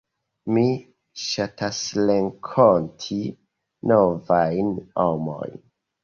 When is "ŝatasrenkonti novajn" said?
1.23-4.71